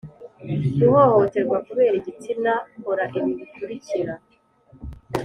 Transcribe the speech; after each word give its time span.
guhohoterwa 0.81 1.57
kubera 1.67 1.95
igitsina 2.01 2.53
kora 2.83 3.03
ibi 3.17 3.31
bikurikira: 3.39 4.13